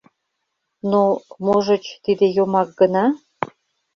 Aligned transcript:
Но, 0.91 1.01
можыч, 1.45 1.85
тиде 2.03 2.25
йомак 2.35 2.69
гына? 2.79 3.05